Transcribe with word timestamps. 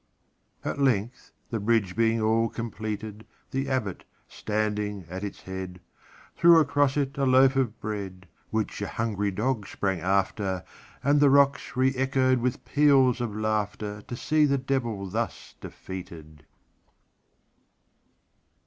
At 0.65 0.79
length, 0.79 1.31
the 1.51 1.59
bridge 1.59 1.95
being 1.95 2.19
all 2.21 2.49
completed, 2.49 3.23
The 3.51 3.69
Abbot, 3.69 4.03
standing 4.27 5.05
at 5.07 5.23
its 5.23 5.41
head, 5.41 5.79
Threw 6.35 6.57
across 6.59 6.97
it 6.97 7.19
a 7.19 7.23
loaf 7.27 7.55
of 7.55 7.79
bread, 7.79 8.27
Which 8.49 8.81
a 8.81 8.87
hungry 8.87 9.29
dog 9.29 9.67
sprang 9.67 9.99
after, 9.99 10.63
And 11.03 11.19
the 11.19 11.29
rocks 11.29 11.73
reëchoed 11.73 12.39
with 12.39 12.65
peals 12.65 13.21
of 13.21 13.29
laughterTo 13.29 14.17
see 14.17 14.45
the 14.45 14.57
Devil 14.57 15.07
thus 15.07 15.53
defeated! 15.61 16.47